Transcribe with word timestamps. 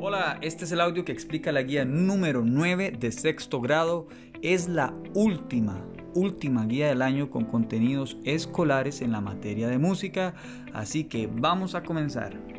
Hola, 0.00 0.38
este 0.42 0.64
es 0.64 0.70
el 0.70 0.80
audio 0.80 1.04
que 1.04 1.10
explica 1.10 1.50
la 1.50 1.62
guía 1.62 1.84
número 1.84 2.44
9 2.44 2.92
de 3.00 3.10
sexto 3.10 3.60
grado. 3.60 4.06
Es 4.42 4.68
la 4.68 4.94
última, 5.12 5.84
última 6.14 6.64
guía 6.66 6.86
del 6.86 7.02
año 7.02 7.30
con 7.30 7.46
contenidos 7.46 8.16
escolares 8.22 9.02
en 9.02 9.10
la 9.10 9.20
materia 9.20 9.66
de 9.66 9.78
música, 9.78 10.34
así 10.72 11.02
que 11.02 11.26
vamos 11.26 11.74
a 11.74 11.82
comenzar. 11.82 12.57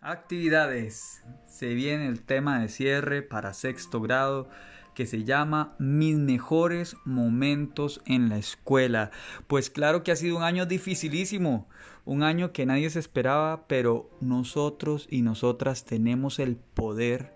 Actividades. 0.00 1.24
Se 1.46 1.74
viene 1.74 2.06
el 2.06 2.22
tema 2.22 2.60
de 2.60 2.68
cierre 2.68 3.22
para 3.22 3.52
sexto 3.52 4.00
grado 4.00 4.48
que 4.94 5.06
se 5.06 5.24
llama 5.24 5.74
Mis 5.80 6.16
mejores 6.16 6.96
momentos 7.04 8.00
en 8.06 8.28
la 8.28 8.38
escuela. 8.38 9.10
Pues 9.48 9.70
claro 9.70 10.04
que 10.04 10.12
ha 10.12 10.16
sido 10.16 10.36
un 10.36 10.44
año 10.44 10.66
dificilísimo, 10.66 11.68
un 12.04 12.22
año 12.22 12.52
que 12.52 12.64
nadie 12.64 12.90
se 12.90 13.00
esperaba, 13.00 13.66
pero 13.66 14.08
nosotros 14.20 15.08
y 15.10 15.22
nosotras 15.22 15.84
tenemos 15.84 16.38
el 16.38 16.56
poder 16.56 17.34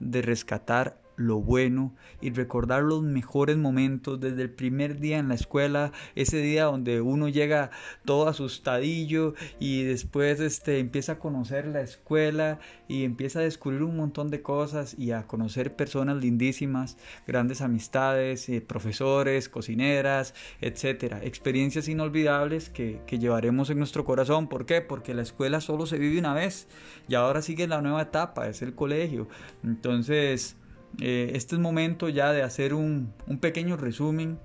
de 0.00 0.22
rescatar 0.22 1.00
lo 1.16 1.40
bueno 1.40 1.94
y 2.20 2.30
recordar 2.30 2.82
los 2.82 3.02
mejores 3.02 3.56
momentos 3.56 4.20
desde 4.20 4.42
el 4.42 4.50
primer 4.50 5.00
día 5.00 5.18
en 5.18 5.28
la 5.28 5.34
escuela, 5.34 5.92
ese 6.14 6.38
día 6.38 6.64
donde 6.64 7.00
uno 7.00 7.28
llega 7.28 7.70
todo 8.04 8.28
asustadillo 8.28 9.34
y 9.58 9.82
después 9.82 10.40
este, 10.40 10.78
empieza 10.78 11.12
a 11.12 11.18
conocer 11.18 11.66
la 11.66 11.80
escuela 11.80 12.58
y 12.88 13.04
empieza 13.04 13.40
a 13.40 13.42
descubrir 13.42 13.82
un 13.82 13.96
montón 13.96 14.30
de 14.30 14.42
cosas 14.42 14.94
y 14.98 15.12
a 15.12 15.26
conocer 15.26 15.74
personas 15.74 16.18
lindísimas, 16.18 16.96
grandes 17.26 17.60
amistades, 17.60 18.48
eh, 18.48 18.60
profesores, 18.60 19.48
cocineras, 19.48 20.34
etcétera. 20.60 21.20
Experiencias 21.22 21.88
inolvidables 21.88 22.68
que, 22.68 23.00
que 23.06 23.18
llevaremos 23.18 23.70
en 23.70 23.78
nuestro 23.78 24.04
corazón. 24.04 24.48
¿Por 24.48 24.66
qué? 24.66 24.80
Porque 24.80 25.14
la 25.14 25.22
escuela 25.22 25.60
solo 25.60 25.86
se 25.86 25.98
vive 25.98 26.18
una 26.18 26.34
vez 26.34 26.68
y 27.08 27.14
ahora 27.14 27.42
sigue 27.42 27.66
la 27.66 27.80
nueva 27.80 28.02
etapa, 28.02 28.48
es 28.48 28.62
el 28.62 28.74
colegio. 28.74 29.28
Entonces, 29.64 30.56
eh, 31.00 31.32
este 31.34 31.56
es 31.56 31.60
momento 31.60 32.08
ya 32.08 32.32
de 32.32 32.42
hacer 32.42 32.74
un, 32.74 33.12
pequeño 33.40 33.76
resumen 33.76 34.38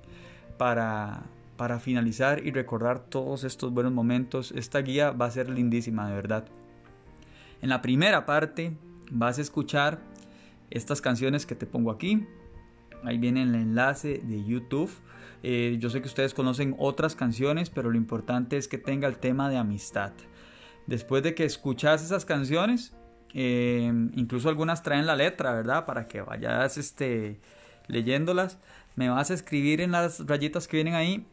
para, 0.58 1.24
para 1.58 1.80
finalizar 1.80 2.46
y 2.46 2.52
recordar 2.52 3.00
todos 3.00 3.44
estos 3.44 3.72
buenos 3.72 3.94
momentos. 3.94 4.52
Esta 4.52 4.80
guía 4.80 5.12
va 5.12 5.26
a 5.26 5.32
ser 5.32 5.50
lindísima, 5.50 6.08
de 6.08 6.16
verdad. 6.16 6.46
En 7.62 7.70
la 7.70 7.82
primera 7.82 8.26
parte 8.26 8.74
vas 9.12 9.38
a 9.38 9.42
escuchar 9.42 10.00
estas 10.70 11.02
canciones 11.02 11.46
que 11.46 11.56
te 11.56 11.66
pongo 11.66 11.92
aquí. 11.92 12.26
Ahí 13.04 13.18
viene 13.18 13.44
el 13.44 13.56
enlace 13.56 14.22
de 14.24 14.44
YouTube. 14.44 14.92
Eh, 15.44 15.78
yo 15.80 15.90
sé 15.90 16.02
que 16.02 16.08
ustedes 16.08 16.34
conocen 16.34 16.76
otras 16.78 17.16
canciones, 17.16 17.70
pero 17.70 17.90
lo 17.90 17.98
importante 17.98 18.58
es 18.58 18.68
que 18.68 18.78
tenga 18.78 19.08
el 19.08 19.18
tema 19.18 19.50
de 19.50 19.58
amistad. 19.58 20.12
Después 20.88 21.24
de 21.24 21.36
que 21.36 21.46
escuchas 21.46 22.04
esas 22.04 22.26
canciones, 22.26 22.94
Em, 23.34 24.12
incluso 24.16 24.50
algunas 24.50 24.84
traen 24.84 25.06
la 25.06 25.16
letra, 25.16 25.54
¿verdad? 25.54 25.86
Para 25.86 26.08
que 26.08 26.22
vayas 26.22 26.78
este, 26.78 27.40
leyéndolas. 27.88 28.60
Me 28.96 29.10
vas 29.10 29.32
a 29.32 29.34
escribir 29.34 29.82
en 29.82 29.92
las 29.92 30.26
rayitas 30.26 30.68
que 30.68 30.78
vienen 30.78 30.96
ahí 30.96 31.26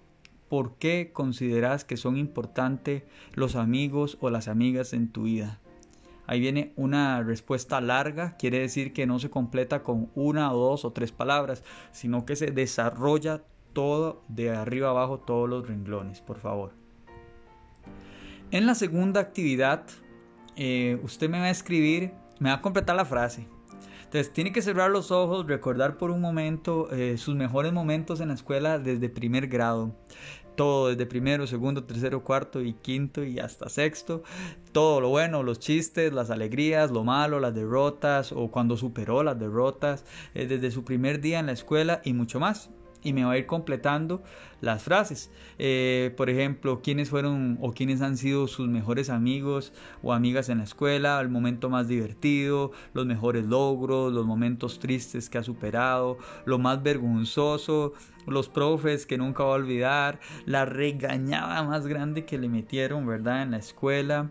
por 0.48 0.76
qué 0.76 1.10
consideras 1.12 1.84
que 1.84 1.96
son 1.96 2.16
importantes 2.16 3.02
los 3.34 3.56
amigos 3.56 4.16
o 4.20 4.30
las 4.30 4.48
amigas 4.48 4.92
en 4.92 5.10
tu 5.10 5.24
vida. 5.24 5.60
Ahí 6.26 6.40
viene 6.40 6.72
una 6.76 7.22
respuesta 7.22 7.80
larga, 7.80 8.36
quiere 8.36 8.58
decir 8.58 8.92
que 8.92 9.06
no 9.06 9.18
se 9.18 9.30
completa 9.30 9.82
con 9.82 10.10
una 10.14 10.52
o 10.52 10.58
dos 10.58 10.84
o 10.84 10.92
tres 10.92 11.10
palabras, 11.10 11.64
sino 11.90 12.26
que 12.26 12.36
se 12.36 12.50
desarrolla 12.50 13.42
todo 13.72 14.22
de 14.28 14.50
arriba 14.50 14.90
abajo, 14.90 15.18
todos 15.18 15.48
los 15.48 15.66
renglones, 15.66 16.20
por 16.20 16.38
favor. 16.38 16.72
En 18.50 18.66
la 18.66 18.74
segunda 18.74 19.20
actividad 19.20 19.84
eh, 20.58 20.98
usted 21.02 21.30
me 21.30 21.38
va 21.38 21.46
a 21.46 21.50
escribir, 21.50 22.12
me 22.40 22.50
va 22.50 22.56
a 22.56 22.60
completar 22.60 22.96
la 22.96 23.04
frase. 23.04 23.46
Entonces 24.04 24.32
tiene 24.32 24.52
que 24.52 24.60
cerrar 24.60 24.90
los 24.90 25.10
ojos, 25.10 25.46
recordar 25.46 25.98
por 25.98 26.10
un 26.10 26.20
momento 26.20 26.90
eh, 26.90 27.16
sus 27.16 27.36
mejores 27.36 27.72
momentos 27.72 28.20
en 28.20 28.28
la 28.28 28.34
escuela 28.34 28.78
desde 28.78 29.08
primer 29.08 29.46
grado. 29.46 29.94
Todo, 30.56 30.88
desde 30.88 31.06
primero, 31.06 31.46
segundo, 31.46 31.84
tercero, 31.84 32.24
cuarto 32.24 32.60
y 32.60 32.72
quinto 32.72 33.22
y 33.22 33.38
hasta 33.38 33.68
sexto. 33.68 34.24
Todo 34.72 35.00
lo 35.00 35.10
bueno, 35.10 35.44
los 35.44 35.60
chistes, 35.60 36.12
las 36.12 36.30
alegrías, 36.30 36.90
lo 36.90 37.04
malo, 37.04 37.38
las 37.38 37.54
derrotas 37.54 38.32
o 38.32 38.50
cuando 38.50 38.76
superó 38.76 39.22
las 39.22 39.38
derrotas, 39.38 40.04
eh, 40.34 40.46
desde 40.46 40.72
su 40.72 40.84
primer 40.84 41.20
día 41.20 41.38
en 41.38 41.46
la 41.46 41.52
escuela 41.52 42.00
y 42.02 42.14
mucho 42.14 42.40
más 42.40 42.70
y 43.02 43.12
me 43.12 43.24
va 43.24 43.32
a 43.32 43.38
ir 43.38 43.46
completando 43.46 44.22
las 44.60 44.82
frases. 44.82 45.30
Eh, 45.58 46.12
por 46.16 46.30
ejemplo, 46.30 46.80
quiénes 46.82 47.10
fueron 47.10 47.58
o 47.60 47.72
quiénes 47.72 48.00
han 48.00 48.16
sido 48.16 48.48
sus 48.48 48.68
mejores 48.68 49.10
amigos 49.10 49.72
o 50.02 50.12
amigas 50.12 50.48
en 50.48 50.58
la 50.58 50.64
escuela, 50.64 51.20
el 51.20 51.28
momento 51.28 51.70
más 51.70 51.88
divertido, 51.88 52.72
los 52.94 53.06
mejores 53.06 53.44
logros, 53.44 54.12
los 54.12 54.26
momentos 54.26 54.78
tristes 54.78 55.30
que 55.30 55.38
ha 55.38 55.42
superado, 55.42 56.18
lo 56.44 56.58
más 56.58 56.82
vergonzoso, 56.82 57.92
los 58.26 58.48
profes 58.48 59.06
que 59.06 59.18
nunca 59.18 59.44
va 59.44 59.50
a 59.50 59.54
olvidar, 59.54 60.20
la 60.44 60.64
regañada 60.64 61.62
más 61.62 61.86
grande 61.86 62.24
que 62.24 62.38
le 62.38 62.48
metieron, 62.48 63.06
¿verdad? 63.06 63.42
En 63.42 63.52
la 63.52 63.58
escuela. 63.58 64.30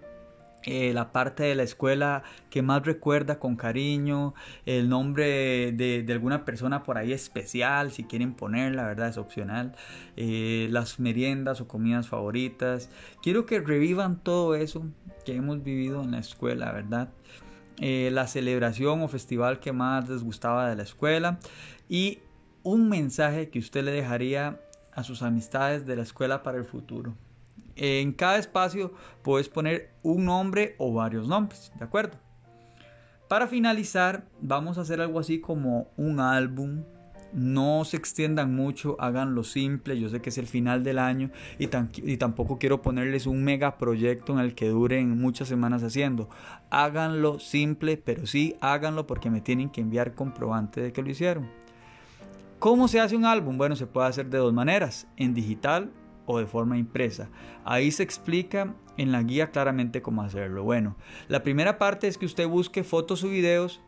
Eh, 0.69 0.91
la 0.93 1.13
parte 1.13 1.43
de 1.43 1.55
la 1.55 1.63
escuela 1.63 2.23
que 2.49 2.61
más 2.61 2.85
recuerda 2.85 3.39
con 3.39 3.55
cariño, 3.55 4.33
el 4.65 4.89
nombre 4.89 5.71
de, 5.71 6.05
alguna 6.09 6.43
persona 6.43 6.83
por 6.83 6.97
ahí 6.97 7.13
especial, 7.13 7.93
si 7.93 8.03
quieren 8.03 8.33
ponerla, 8.33 8.83
verdad, 8.83 9.07
es 9.07 9.17
opcional, 9.17 9.77
eh, 10.17 10.67
las 10.69 10.99
meriendas 10.99 11.61
o 11.61 11.69
comidas 11.69 12.09
favoritas. 12.09 12.89
Quiero 13.23 13.45
que 13.45 13.61
revivan 13.61 14.21
todo 14.21 14.55
eso 14.55 14.83
que 15.25 15.35
hemos 15.37 15.63
vivido 15.63 16.03
en 16.03 16.11
la 16.11 16.19
escuela, 16.19 16.73
¿verdad? 16.73 17.13
Eh, 17.79 18.09
la 18.11 18.27
celebración 18.27 19.01
o 19.03 19.07
festival 19.07 19.61
que 19.61 19.71
más 19.71 20.09
les 20.09 20.21
gustaba 20.21 20.69
de 20.69 20.75
la 20.75 20.83
escuela 20.83 21.39
y 21.87 22.19
un 22.63 22.89
mensaje 22.89 23.49
que 23.49 23.59
usted 23.59 23.85
le 23.85 23.91
dejaría 23.91 24.59
a 24.91 25.03
sus 25.03 25.21
amistades 25.21 25.85
de 25.85 25.95
la 25.95 26.01
escuela 26.01 26.43
para 26.43 26.57
el 26.57 26.65
futuro. 26.65 27.15
En 27.77 28.11
cada 28.11 28.37
espacio 28.37 28.93
puedes 29.21 29.49
poner 29.49 29.91
un 30.01 30.25
nombre 30.25 30.75
o 30.79 30.93
varios 30.93 31.27
nombres, 31.27 31.71
¿de 31.77 31.85
acuerdo? 31.85 32.17
Para 33.27 33.47
finalizar, 33.47 34.25
vamos 34.41 34.77
a 34.77 34.81
hacer 34.81 35.01
algo 35.01 35.19
así 35.19 35.39
como 35.39 35.91
un 35.97 36.19
álbum. 36.19 36.83
No 37.33 37.83
se 37.83 37.97
extiendan 37.97 38.55
mucho, 38.55 38.95
háganlo 38.99 39.43
simple. 39.43 39.99
Yo 39.99 40.07
sé 40.07 40.21
que 40.21 40.29
es 40.29 40.37
el 40.37 40.47
final 40.47 40.81
del 40.83 40.97
año 40.97 41.29
y, 41.59 41.67
y 42.03 42.17
tampoco 42.17 42.57
quiero 42.57 42.81
ponerles 42.81 43.27
un 43.27 43.43
mega 43.43 43.77
proyecto 43.77 44.31
en 44.31 44.39
el 44.39 44.55
que 44.55 44.69
duren 44.69 45.19
muchas 45.19 45.49
semanas 45.49 45.83
haciendo. 45.83 46.29
Háganlo 46.69 47.39
simple, 47.39 47.97
pero 47.97 48.25
sí 48.25 48.55
háganlo 48.61 49.05
porque 49.05 49.29
me 49.29 49.41
tienen 49.41 49.69
que 49.69 49.81
enviar 49.81 50.15
comprobante 50.15 50.79
de 50.81 50.93
que 50.93 51.03
lo 51.03 51.09
hicieron. 51.09 51.49
¿Cómo 52.59 52.87
se 52.87 53.01
hace 53.01 53.17
un 53.17 53.25
álbum? 53.25 53.57
Bueno, 53.57 53.75
se 53.75 53.87
puede 53.87 54.07
hacer 54.07 54.29
de 54.29 54.37
dos 54.37 54.53
maneras, 54.53 55.05
en 55.17 55.33
digital 55.33 55.91
o 56.27 56.37
de 56.37 56.45
forma 56.45 56.77
impresa. 56.77 57.29
Ahí 57.65 57.89
se 57.89 58.03
explica 58.03 58.75
en 58.97 59.11
la 59.11 59.23
guía 59.23 59.49
claramente 59.49 60.03
cómo 60.03 60.21
hacerlo. 60.21 60.63
Bueno, 60.63 60.95
la 61.27 61.41
primera 61.41 61.79
parte 61.79 62.07
es 62.07 62.19
que 62.19 62.25
usted 62.27 62.47
busque 62.47 62.83
fotos 62.83 63.23
o 63.23 63.29
videos 63.29 63.81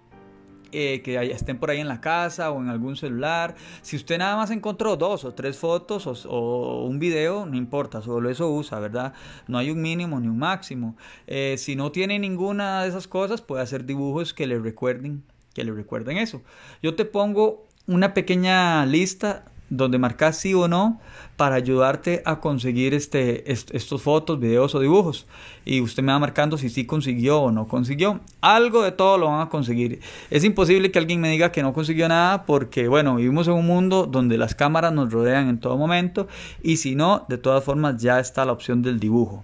eh, 0.71 1.01
que 1.01 1.19
estén 1.31 1.57
por 1.57 1.71
ahí 1.71 1.79
en 1.79 1.87
la 1.87 1.99
casa 1.99 2.51
o 2.51 2.61
en 2.61 2.69
algún 2.69 2.95
celular. 2.95 3.55
Si 3.81 3.95
usted 3.95 4.19
nada 4.19 4.35
más 4.35 4.51
encontró 4.51 4.95
dos 4.95 5.25
o 5.25 5.33
tres 5.33 5.57
fotos 5.57 6.25
o, 6.27 6.85
un 6.85 6.99
video, 6.99 7.45
no 7.45 7.57
importa, 7.57 8.01
solo 8.01 8.29
eso 8.29 8.49
usa, 8.51 8.79
¿verdad? 8.79 9.13
No 9.47 9.57
hay 9.57 9.71
un 9.71 9.81
mínimo 9.81 10.19
ni 10.19 10.27
un 10.27 10.37
máximo. 10.37 10.95
Eh, 11.25 11.55
si 11.57 11.75
no 11.75 11.91
tiene 11.91 12.19
ninguna 12.19 12.83
de 12.83 12.89
esas 12.89 13.07
cosas, 13.07 13.41
puede 13.41 13.63
hacer 13.63 13.85
dibujos 13.85 14.33
que 14.33 14.45
le 14.45 14.59
recuerden, 14.59 15.23
que 15.53 15.63
le 15.63 15.73
recuerden 15.73 16.17
eso. 16.17 16.41
Yo 16.83 16.95
te 16.95 17.03
pongo 17.03 17.65
una 17.87 18.13
pequeña 18.13 18.85
lista 18.85 19.45
donde 19.69 19.97
marcas 19.97 20.37
sí 20.37 20.53
o 20.53 20.67
no 20.67 20.99
para 21.35 21.55
ayudarte 21.55 22.21
a 22.25 22.39
conseguir 22.39 22.93
este, 22.93 23.51
estos 23.51 24.01
fotos, 24.01 24.39
videos 24.39 24.75
o 24.75 24.79
dibujos. 24.79 25.25
Y 25.65 25.81
usted 25.81 26.03
me 26.03 26.11
va 26.11 26.19
marcando 26.19 26.57
si 26.57 26.69
sí 26.69 26.85
consiguió 26.85 27.39
o 27.41 27.51
no 27.51 27.67
consiguió. 27.67 28.19
Algo 28.41 28.81
de 28.83 28.91
todo 28.91 29.17
lo 29.17 29.27
van 29.27 29.41
a 29.41 29.49
conseguir. 29.49 30.01
Es 30.29 30.43
imposible 30.43 30.91
que 30.91 30.99
alguien 30.99 31.21
me 31.21 31.31
diga 31.31 31.51
que 31.51 31.63
no 31.63 31.73
consiguió 31.73 32.07
nada 32.09 32.45
porque, 32.45 32.87
bueno, 32.87 33.15
vivimos 33.15 33.47
en 33.47 33.53
un 33.53 33.65
mundo 33.65 34.05
donde 34.05 34.37
las 34.37 34.55
cámaras 34.55 34.93
nos 34.93 35.11
rodean 35.11 35.47
en 35.47 35.59
todo 35.59 35.77
momento 35.77 36.27
y 36.61 36.77
si 36.77 36.95
no, 36.95 37.25
de 37.29 37.37
todas 37.37 37.63
formas 37.63 38.01
ya 38.01 38.19
está 38.19 38.45
la 38.45 38.51
opción 38.51 38.81
del 38.81 38.99
dibujo. 38.99 39.43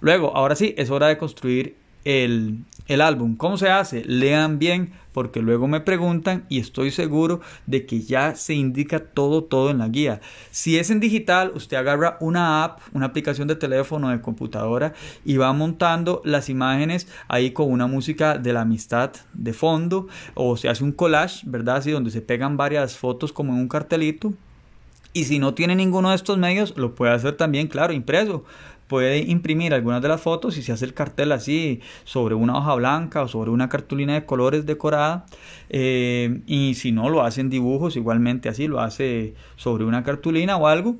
Luego, 0.00 0.34
ahora 0.34 0.56
sí, 0.56 0.74
es 0.78 0.90
hora 0.90 1.08
de 1.08 1.18
construir 1.18 1.76
el, 2.04 2.64
el 2.86 3.00
álbum. 3.00 3.36
¿Cómo 3.36 3.56
se 3.56 3.70
hace? 3.70 4.04
Lean 4.04 4.58
bien 4.58 4.92
porque 5.12 5.42
luego 5.42 5.66
me 5.68 5.80
preguntan 5.80 6.44
y 6.48 6.60
estoy 6.60 6.90
seguro 6.90 7.40
de 7.66 7.86
que 7.86 8.00
ya 8.00 8.34
se 8.34 8.54
indica 8.54 9.00
todo, 9.00 9.44
todo 9.44 9.70
en 9.70 9.78
la 9.78 9.88
guía. 9.88 10.20
Si 10.50 10.78
es 10.78 10.90
en 10.90 11.00
digital, 11.00 11.52
usted 11.54 11.76
agarra 11.76 12.16
una 12.20 12.64
app, 12.64 12.80
una 12.92 13.06
aplicación 13.06 13.48
de 13.48 13.56
teléfono, 13.56 14.08
de 14.08 14.20
computadora 14.20 14.92
y 15.24 15.36
va 15.36 15.52
montando 15.52 16.22
las 16.24 16.48
imágenes 16.48 17.08
ahí 17.28 17.50
con 17.50 17.70
una 17.70 17.86
música 17.86 18.38
de 18.38 18.52
la 18.52 18.62
amistad 18.62 19.12
de 19.32 19.52
fondo 19.52 20.08
o 20.34 20.56
se 20.56 20.68
hace 20.68 20.84
un 20.84 20.92
collage, 20.92 21.42
¿verdad? 21.46 21.76
Así 21.76 21.90
donde 21.90 22.10
se 22.10 22.22
pegan 22.22 22.56
varias 22.56 22.96
fotos 22.96 23.32
como 23.32 23.52
en 23.52 23.60
un 23.60 23.68
cartelito. 23.68 24.32
Y 25.12 25.24
si 25.24 25.40
no 25.40 25.54
tiene 25.54 25.74
ninguno 25.74 26.10
de 26.10 26.16
estos 26.16 26.38
medios, 26.38 26.76
lo 26.76 26.94
puede 26.94 27.12
hacer 27.12 27.36
también, 27.36 27.66
claro, 27.66 27.92
impreso 27.92 28.44
puede 28.90 29.18
imprimir 29.18 29.72
algunas 29.72 30.02
de 30.02 30.08
las 30.08 30.20
fotos 30.20 30.58
y 30.58 30.64
se 30.64 30.72
hace 30.72 30.84
el 30.84 30.94
cartel 30.94 31.30
así 31.30 31.80
sobre 32.02 32.34
una 32.34 32.58
hoja 32.58 32.74
blanca 32.74 33.22
o 33.22 33.28
sobre 33.28 33.52
una 33.52 33.68
cartulina 33.68 34.14
de 34.14 34.26
colores 34.26 34.66
decorada 34.66 35.26
eh, 35.68 36.40
y 36.44 36.74
si 36.74 36.90
no 36.90 37.08
lo 37.08 37.22
hace 37.22 37.40
en 37.40 37.50
dibujos 37.50 37.94
igualmente 37.94 38.48
así 38.48 38.66
lo 38.66 38.80
hace 38.80 39.34
sobre 39.54 39.84
una 39.84 40.02
cartulina 40.02 40.56
o 40.56 40.66
algo 40.66 40.96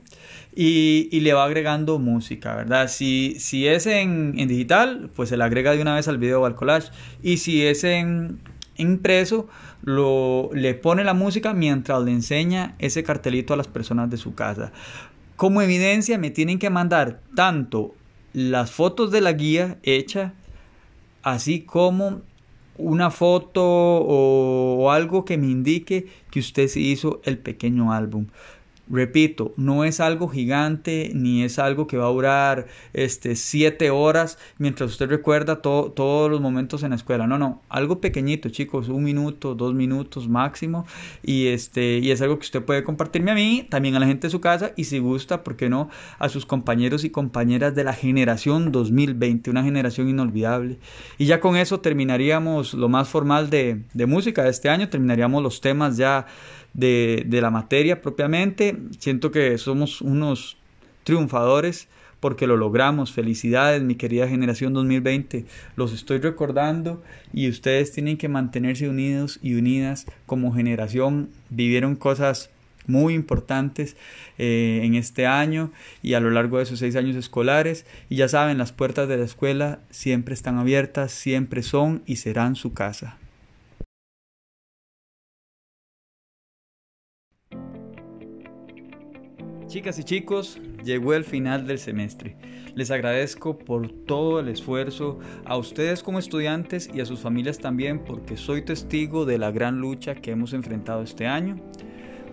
y, 0.55 1.09
le 1.21 1.33
va 1.33 1.45
agregando 1.45 1.99
música 1.99 2.55
verdad 2.55 2.87
si, 2.87 3.35
si 3.41 3.67
es 3.67 3.87
en, 3.87 4.37
digital 4.37 5.11
pues 5.17 5.29
se 5.29 5.37
le 5.37 5.43
agrega 5.43 5.73
de 5.73 5.83
una 5.83 5.97
vez 5.97 6.07
al 6.07 6.19
video 6.19 6.43
o 6.43 6.47
al 6.47 6.55
collage 6.55 6.93
y 7.25 7.39
si 7.39 7.67
es 7.67 7.83
en 7.83 8.39
impreso 8.77 9.49
lo, 9.83 10.51
le 10.55 10.75
pone 10.75 11.03
la 11.03 11.13
música 11.13 11.55
mientras 11.55 12.01
le 12.05 12.13
enseña 12.13 12.77
ese 12.79 13.03
cartelito 13.03 13.53
a 13.53 13.57
las 13.57 13.67
personas 13.67 14.11
de 14.11 14.17
su 14.17 14.37
casa 14.37 14.71
como 15.41 15.63
evidencia 15.63 16.19
me 16.19 16.29
tienen 16.29 16.59
que 16.59 16.69
mandar 16.69 17.23
tanto 17.35 17.95
las 18.35 18.73
fotos 18.73 19.11
de 19.11 19.23
la 19.23 19.33
guía 19.33 19.79
hecha, 19.83 20.35
así 21.23 21.63
como 21.63 22.21
una 22.77 23.11
foto 23.11 23.63
o, 23.65 24.91
algo 24.91 25.25
que 25.25 25.39
me 25.39 25.47
indique 25.47 26.09
que 26.31 26.41
usted 26.41 26.69
se 26.69 26.81
hizo 26.81 27.23
el 27.25 27.39
pequeño 27.39 27.91
álbum. 27.91 28.27
Repito, 28.91 29.55
no 29.57 29.85
es 29.85 30.01
algo 30.01 30.27
gigante 30.29 31.13
ni 31.15 31.45
es 31.45 31.61
algo 31.61 31.87
que 31.87 31.97
va 31.97 32.07
a 32.07 32.11
durar 32.11 32.67
este, 32.93 33.37
siete 33.37 33.91
horas 33.91 34.37
mientras 34.59 34.91
usted 34.91 35.09
recuerda 35.09 35.63
todos 35.63 36.31
los 36.31 36.41
momentos 36.41 36.83
en 36.83 36.91
la 36.91 36.97
escuela. 36.97 37.29
No, 37.29 37.39
no, 37.39 37.63
algo 37.69 38.01
pequeñito, 38.01 38.49
chicos, 38.49 38.89
un 38.89 39.05
minuto, 39.05 39.55
dos 39.55 39.75
minutos 39.75 40.29
máximo. 40.29 40.87
Y, 41.23 41.47
este, 41.47 41.99
y 41.99 42.11
es 42.11 42.21
algo 42.21 42.41
que 42.41 42.47
usted 42.47 42.65
puede 42.65 42.83
compartirme 42.83 43.31
a 43.31 43.35
mí, 43.35 43.65
también 43.71 43.95
a 43.95 44.01
la 44.01 44.07
gente 44.07 44.27
de 44.27 44.33
su 44.33 44.41
casa 44.41 44.73
y 44.77 44.85
si 44.85 44.99
gusta, 44.99 45.45
¿por 45.45 45.55
qué 45.55 45.69
no? 45.69 45.89
A 46.19 46.29
sus 46.29 46.45
compañeros 46.45 47.05
y 47.05 47.11
compañeras 47.11 47.77
de 47.77 47.85
la 47.85 47.93
generación 47.93 48.73
2020, 48.73 49.51
una 49.51 49.63
generación 49.63 50.09
inolvidable. 50.09 50.79
Y 51.17 51.27
ya 51.27 51.39
con 51.39 51.57
eso 51.57 51.79
terminaríamos 51.79 52.75
lo 52.75 52.89
más 52.89 53.09
formal 53.09 53.51
de, 53.51 53.83
de 53.95 54.07
música 54.07 54.43
de 54.43 54.51
este 54.51 54.69
año, 54.69 54.89
terminaríamos 54.89 55.45
los 55.45 55.61
temas 55.61 55.97
ya 55.97 56.27
de, 56.75 57.27
la 57.31 57.51
materia 57.51 58.01
propiamente. 58.03 58.77
Siento 58.99 59.31
que 59.31 59.57
somos 59.59 60.01
unos 60.01 60.57
triunfadores 61.05 61.89
porque 62.21 62.47
lo 62.47 62.57
logramos. 62.57 63.13
Felicidades, 63.13 63.83
mi 63.83 63.95
querida 63.95 64.29
generación 64.29 64.73
2020. 64.75 65.47
Los 65.77 65.93
estoy 65.93 66.19
recordando 66.19 67.03
y 67.33 67.49
ustedes 67.49 67.93
tienen 67.93 68.17
que 68.17 68.29
mantenerse 68.29 68.89
unidos 68.89 69.39
y 69.43 69.55
unidas 69.55 70.07
como 70.27 70.53
generación. 70.53 71.31
Vivieron 71.49 71.97
cosas 71.97 72.51
muy 72.87 73.15
importantes 73.15 73.97
eh, 74.39 74.81
en 74.83 74.95
este 74.95 75.27
año 75.27 75.71
y 76.03 76.15
a 76.15 76.21
lo 76.21 76.31
largo 76.31 76.57
de 76.57 76.65
esos 76.65 76.79
seis 76.79 76.97
años 76.97 77.17
escolares. 77.17 77.87
Y 78.09 78.17
ya 78.17 78.29
saben, 78.29 78.59
las 78.59 78.73
puertas 78.73 79.09
de 79.09 79.17
la 79.17 79.25
escuela 79.25 79.81
siempre 79.91 80.35
están 80.35 80.59
abiertas, 80.59 81.13
siempre 81.13 81.63
son 81.63 82.03
y 82.07 82.17
serán 82.17 82.57
su 82.57 82.73
casa. 82.73 83.17
Chicas 89.71 90.01
y 90.01 90.03
chicos, 90.03 90.59
llegó 90.83 91.15
el 91.15 91.23
final 91.23 91.65
del 91.65 91.79
semestre. 91.79 92.35
Les 92.75 92.91
agradezco 92.91 93.57
por 93.57 93.89
todo 93.89 94.41
el 94.41 94.49
esfuerzo, 94.49 95.21
a 95.45 95.57
ustedes 95.57 96.03
como 96.03 96.19
estudiantes 96.19 96.91
y 96.93 97.01
a 97.01 97.07
sus 97.07 97.21
familias 97.21 97.61
también, 97.61 98.01
porque 98.01 98.37
soy 98.37 98.63
testigo 98.63 99.27
de 99.27 99.39
la 99.39 99.53
gran 99.53 99.79
lucha 99.79 100.17
que 100.17 100.33
hemos 100.33 100.55
enfrentado 100.55 101.05
este 101.05 101.29
año. 101.29 101.61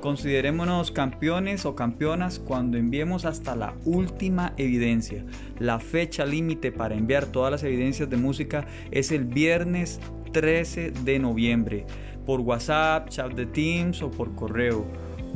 Considerémonos 0.01 0.91
campeones 0.91 1.67
o 1.67 1.75
campeonas 1.75 2.39
cuando 2.39 2.75
enviemos 2.75 3.23
hasta 3.23 3.55
la 3.55 3.75
última 3.85 4.55
evidencia. 4.57 5.23
La 5.59 5.77
fecha 5.77 6.25
límite 6.25 6.71
para 6.71 6.95
enviar 6.95 7.27
todas 7.27 7.51
las 7.51 7.61
evidencias 7.61 8.09
de 8.09 8.17
música 8.17 8.65
es 8.89 9.11
el 9.11 9.25
viernes 9.25 9.99
13 10.33 10.89
de 10.89 11.19
noviembre, 11.19 11.85
por 12.25 12.39
WhatsApp, 12.39 13.09
chat 13.09 13.31
de 13.33 13.45
Teams 13.45 14.01
o 14.01 14.09
por 14.09 14.33
correo 14.33 14.87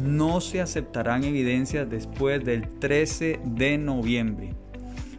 no 0.03 0.41
se 0.41 0.61
aceptarán 0.61 1.23
evidencias 1.23 1.89
después 1.89 2.43
del 2.43 2.67
13 2.79 3.39
de 3.43 3.77
noviembre. 3.77 4.55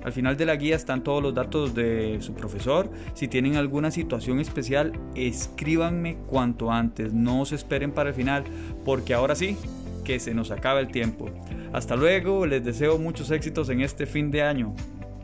Al 0.04 0.12
final 0.12 0.36
de 0.36 0.46
la 0.46 0.56
guía 0.56 0.74
están 0.74 1.04
todos 1.04 1.22
los 1.22 1.34
datos 1.34 1.74
de 1.74 2.18
su 2.20 2.34
profesor. 2.34 2.90
Si 3.14 3.28
tienen 3.28 3.56
alguna 3.56 3.90
situación 3.90 4.40
especial, 4.40 4.92
escríbanme 5.14 6.16
cuanto 6.26 6.72
antes. 6.72 7.12
No 7.12 7.44
se 7.44 7.54
esperen 7.54 7.92
para 7.92 8.08
el 8.08 8.14
final, 8.14 8.44
porque 8.84 9.14
ahora 9.14 9.36
sí, 9.36 9.56
que 10.04 10.18
se 10.18 10.34
nos 10.34 10.50
acaba 10.50 10.80
el 10.80 10.88
tiempo. 10.88 11.30
Hasta 11.72 11.94
luego, 11.94 12.46
les 12.46 12.64
deseo 12.64 12.98
muchos 12.98 13.30
éxitos 13.30 13.68
en 13.68 13.80
este 13.80 14.06
fin 14.06 14.30
de 14.30 14.42
año. 14.42 14.74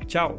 Chao. 0.07 0.39